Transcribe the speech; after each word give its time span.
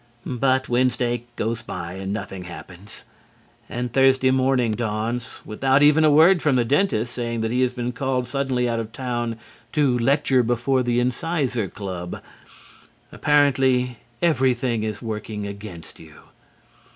But 0.25 0.67
Wednesday 0.67 1.25
goes 1.35 1.61
by 1.61 1.93
and 1.93 2.11
nothing 2.11 2.45
happens. 2.45 3.03
And 3.69 3.93
Thursday 3.93 4.31
morning 4.31 4.71
dawns 4.71 5.41
without 5.45 5.83
even 5.83 6.03
a 6.03 6.09
word 6.09 6.41
from 6.41 6.55
the 6.55 6.65
dentist 6.65 7.13
saying 7.13 7.41
that 7.41 7.51
he 7.51 7.61
has 7.61 7.71
been 7.71 7.91
called 7.91 8.27
suddenly 8.27 8.67
out 8.67 8.79
of 8.79 8.91
town 8.93 9.37
to 9.73 9.99
lecture 9.99 10.41
before 10.41 10.81
the 10.81 10.99
Incisor 10.99 11.67
Club. 11.67 12.19
Apparently, 13.11 13.97
everything 14.23 14.81
is 14.81 15.03
working 15.03 15.45
against 15.45 15.99
you. 15.99 16.15